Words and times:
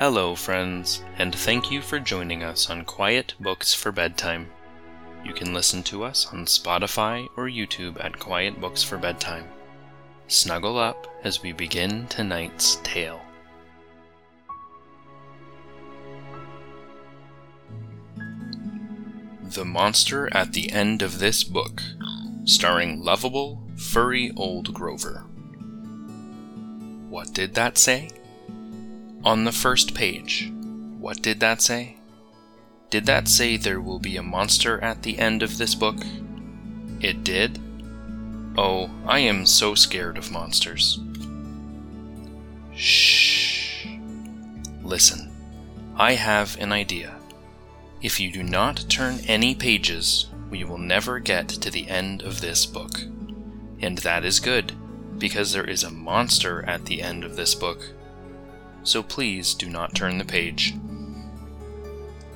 Hello, 0.00 0.34
friends, 0.34 1.04
and 1.18 1.34
thank 1.34 1.70
you 1.70 1.82
for 1.82 2.00
joining 2.00 2.42
us 2.42 2.70
on 2.70 2.86
Quiet 2.86 3.34
Books 3.38 3.74
for 3.74 3.92
Bedtime. 3.92 4.48
You 5.22 5.34
can 5.34 5.52
listen 5.52 5.82
to 5.82 6.04
us 6.04 6.26
on 6.32 6.46
Spotify 6.46 7.28
or 7.36 7.50
YouTube 7.50 8.02
at 8.02 8.18
Quiet 8.18 8.58
Books 8.58 8.82
for 8.82 8.96
Bedtime. 8.96 9.44
Snuggle 10.26 10.78
up 10.78 11.06
as 11.22 11.42
we 11.42 11.52
begin 11.52 12.06
tonight's 12.06 12.76
tale. 12.76 13.20
The 19.42 19.66
Monster 19.66 20.34
at 20.34 20.54
the 20.54 20.72
End 20.72 21.02
of 21.02 21.18
This 21.18 21.44
Book, 21.44 21.82
starring 22.44 23.04
lovable, 23.04 23.68
furry 23.76 24.32
old 24.34 24.72
Grover. 24.72 25.26
What 27.10 27.34
did 27.34 27.54
that 27.56 27.76
say? 27.76 28.08
On 29.22 29.44
the 29.44 29.52
first 29.52 29.94
page, 29.94 30.50
what 30.98 31.20
did 31.20 31.40
that 31.40 31.60
say? 31.60 31.96
Did 32.88 33.04
that 33.04 33.28
say 33.28 33.56
there 33.56 33.80
will 33.80 33.98
be 33.98 34.16
a 34.16 34.22
monster 34.22 34.80
at 34.82 35.02
the 35.02 35.18
end 35.18 35.42
of 35.42 35.58
this 35.58 35.74
book? 35.74 35.98
It 37.00 37.22
did? 37.22 37.60
Oh, 38.56 38.90
I 39.06 39.18
am 39.20 39.44
so 39.44 39.74
scared 39.74 40.16
of 40.16 40.32
monsters. 40.32 40.98
Shh. 42.74 43.86
Listen, 44.82 45.30
I 45.96 46.14
have 46.14 46.56
an 46.58 46.72
idea. 46.72 47.14
If 48.00 48.18
you 48.18 48.32
do 48.32 48.42
not 48.42 48.86
turn 48.88 49.20
any 49.26 49.54
pages, 49.54 50.30
we 50.50 50.64
will 50.64 50.78
never 50.78 51.18
get 51.18 51.46
to 51.48 51.70
the 51.70 51.88
end 51.88 52.22
of 52.22 52.40
this 52.40 52.64
book. 52.64 53.00
And 53.80 53.98
that 53.98 54.24
is 54.24 54.40
good, 54.40 54.72
because 55.18 55.52
there 55.52 55.68
is 55.68 55.84
a 55.84 55.90
monster 55.90 56.64
at 56.64 56.86
the 56.86 57.02
end 57.02 57.22
of 57.22 57.36
this 57.36 57.54
book. 57.54 57.84
So 58.82 59.02
please 59.02 59.54
do 59.54 59.68
not 59.68 59.94
turn 59.94 60.18
the 60.18 60.24
page. 60.24 60.74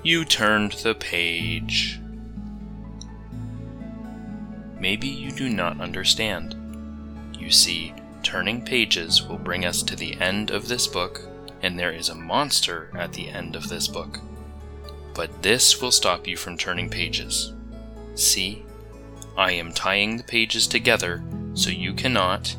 You 0.02 0.24
turned 0.24 0.72
the 0.72 0.94
page. 0.94 1.98
Maybe 4.78 5.08
you 5.08 5.30
do 5.30 5.48
not 5.48 5.80
understand. 5.80 6.54
You 7.38 7.50
see, 7.50 7.94
turning 8.22 8.62
pages 8.62 9.26
will 9.26 9.38
bring 9.38 9.64
us 9.64 9.82
to 9.82 9.96
the 9.96 10.20
end 10.20 10.50
of 10.50 10.68
this 10.68 10.86
book, 10.86 11.22
and 11.62 11.78
there 11.78 11.92
is 11.92 12.10
a 12.10 12.14
monster 12.14 12.90
at 12.94 13.12
the 13.14 13.28
end 13.28 13.56
of 13.56 13.68
this 13.68 13.88
book. 13.88 14.20
But 15.14 15.42
this 15.42 15.80
will 15.80 15.92
stop 15.92 16.26
you 16.26 16.36
from 16.36 16.58
turning 16.58 16.90
pages. 16.90 17.54
See, 18.14 18.64
I 19.36 19.52
am 19.52 19.72
tying 19.72 20.16
the 20.16 20.24
pages 20.24 20.66
together 20.66 21.24
so 21.54 21.70
you 21.70 21.94
cannot. 21.94 22.54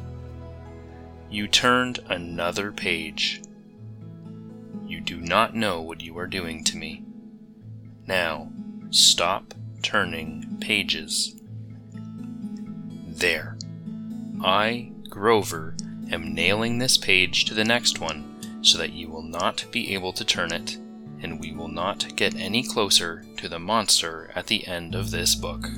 You 1.29 1.47
turned 1.47 1.99
another 2.09 2.71
page. 2.71 3.41
You 4.85 5.01
do 5.01 5.17
not 5.17 5.55
know 5.55 5.81
what 5.81 6.01
you 6.01 6.17
are 6.17 6.27
doing 6.27 6.63
to 6.65 6.77
me. 6.77 7.03
Now, 8.07 8.49
stop 8.91 9.53
turning 9.81 10.57
pages. 10.61 11.35
There. 13.07 13.57
I, 14.43 14.91
Grover, 15.09 15.75
am 16.11 16.33
nailing 16.33 16.77
this 16.77 16.97
page 16.97 17.45
to 17.45 17.53
the 17.53 17.63
next 17.63 17.99
one 17.99 18.61
so 18.61 18.77
that 18.77 18.93
you 18.93 19.09
will 19.09 19.23
not 19.23 19.65
be 19.71 19.93
able 19.93 20.13
to 20.13 20.25
turn 20.25 20.51
it 20.51 20.77
and 21.21 21.39
we 21.39 21.51
will 21.51 21.67
not 21.67 22.15
get 22.15 22.35
any 22.35 22.61
closer 22.61 23.23
to 23.37 23.49
the 23.49 23.59
monster 23.59 24.29
at 24.35 24.47
the 24.47 24.67
end 24.67 24.93
of 24.93 25.11
this 25.11 25.33
book. 25.33 25.69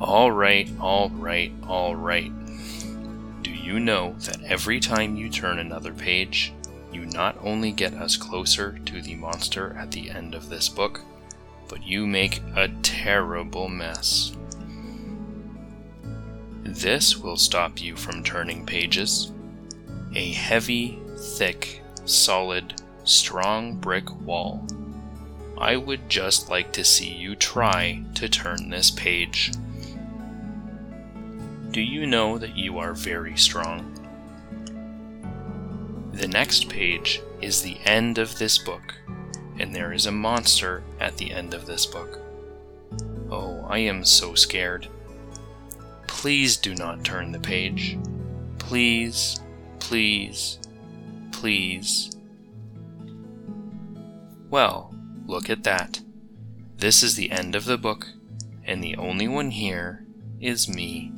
Alright, 0.00 0.70
alright, 0.80 1.52
alright. 1.66 2.32
Do 3.42 3.50
you 3.50 3.80
know 3.80 4.14
that 4.20 4.42
every 4.44 4.78
time 4.78 5.16
you 5.16 5.28
turn 5.28 5.58
another 5.58 5.92
page, 5.92 6.52
you 6.92 7.06
not 7.06 7.36
only 7.42 7.72
get 7.72 7.94
us 7.94 8.16
closer 8.16 8.78
to 8.86 9.02
the 9.02 9.14
monster 9.14 9.76
at 9.78 9.90
the 9.90 10.10
end 10.10 10.34
of 10.34 10.48
this 10.48 10.68
book, 10.68 11.00
but 11.68 11.84
you 11.84 12.06
make 12.06 12.40
a 12.56 12.68
terrible 12.82 13.68
mess. 13.68 14.32
This 16.62 17.16
will 17.16 17.36
stop 17.36 17.80
you 17.80 17.96
from 17.96 18.22
turning 18.22 18.66
pages. 18.66 19.32
A 20.14 20.32
heavy, 20.32 20.98
thick, 21.16 21.82
solid, 22.04 22.80
strong 23.04 23.76
brick 23.76 24.10
wall. 24.22 24.66
I 25.58 25.76
would 25.76 26.08
just 26.08 26.48
like 26.48 26.72
to 26.72 26.84
see 26.84 27.12
you 27.12 27.34
try 27.34 28.04
to 28.14 28.28
turn 28.28 28.70
this 28.70 28.90
page. 28.90 29.52
Do 31.70 31.80
you 31.80 32.06
know 32.06 32.38
that 32.38 32.56
you 32.56 32.78
are 32.78 32.94
very 32.94 33.36
strong? 33.36 33.97
The 36.18 36.26
next 36.26 36.68
page 36.68 37.22
is 37.40 37.62
the 37.62 37.78
end 37.84 38.18
of 38.18 38.38
this 38.38 38.58
book, 38.58 38.92
and 39.60 39.72
there 39.72 39.92
is 39.92 40.06
a 40.06 40.10
monster 40.10 40.82
at 40.98 41.16
the 41.16 41.30
end 41.30 41.54
of 41.54 41.64
this 41.64 41.86
book. 41.86 42.18
Oh, 43.30 43.64
I 43.68 43.78
am 43.78 44.04
so 44.04 44.34
scared. 44.34 44.88
Please 46.08 46.56
do 46.56 46.74
not 46.74 47.04
turn 47.04 47.30
the 47.30 47.38
page. 47.38 47.96
Please, 48.58 49.40
please, 49.78 50.58
please. 51.30 52.10
Well, 54.50 54.92
look 55.24 55.48
at 55.48 55.62
that. 55.62 56.00
This 56.78 57.04
is 57.04 57.14
the 57.14 57.30
end 57.30 57.54
of 57.54 57.64
the 57.64 57.78
book, 57.78 58.08
and 58.64 58.82
the 58.82 58.96
only 58.96 59.28
one 59.28 59.52
here 59.52 60.04
is 60.40 60.68
me. 60.68 61.12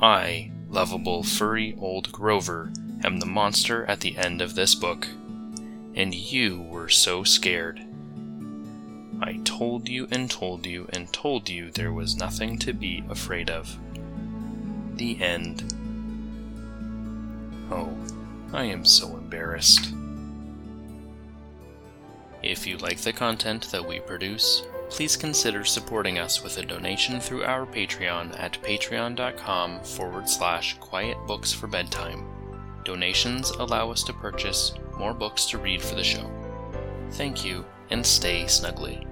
I, 0.00 0.52
lovable 0.68 1.24
furry 1.24 1.74
old 1.80 2.12
Grover, 2.12 2.72
am 3.04 3.20
the 3.20 3.26
monster 3.26 3.84
at 3.86 4.00
the 4.00 4.16
end 4.16 4.40
of 4.40 4.54
this 4.54 4.74
book. 4.74 5.08
And 5.94 6.14
you 6.14 6.60
were 6.62 6.88
so 6.88 7.24
scared. 7.24 7.80
I 9.20 9.40
told 9.44 9.88
you 9.88 10.08
and 10.10 10.30
told 10.30 10.64
you 10.66 10.88
and 10.92 11.12
told 11.12 11.48
you 11.48 11.70
there 11.70 11.92
was 11.92 12.16
nothing 12.16 12.58
to 12.60 12.72
be 12.72 13.04
afraid 13.10 13.50
of. 13.50 13.76
The 14.96 15.20
end. 15.20 15.74
Oh, 17.70 17.94
I 18.52 18.64
am 18.64 18.84
so 18.84 19.16
embarrassed. 19.16 19.92
If 22.42 22.66
you 22.66 22.78
like 22.78 22.98
the 22.98 23.12
content 23.12 23.70
that 23.70 23.86
we 23.86 24.00
produce, 24.00 24.62
please 24.88 25.16
consider 25.16 25.64
supporting 25.64 26.18
us 26.18 26.42
with 26.42 26.56
a 26.56 26.64
donation 26.64 27.20
through 27.20 27.44
our 27.44 27.66
Patreon 27.66 28.38
at 28.40 28.60
patreon.com 28.62 29.80
forward 29.80 30.28
slash 30.28 30.78
quiet 30.78 31.18
books 31.26 31.52
for 31.52 31.66
bedtime. 31.66 32.29
Donations 32.90 33.50
allow 33.50 33.92
us 33.92 34.02
to 34.02 34.12
purchase 34.12 34.74
more 34.98 35.14
books 35.14 35.46
to 35.46 35.58
read 35.58 35.80
for 35.80 35.94
the 35.94 36.02
show. 36.02 36.28
Thank 37.12 37.44
you, 37.44 37.64
and 37.90 38.04
stay 38.04 38.42
snuggly. 38.46 39.06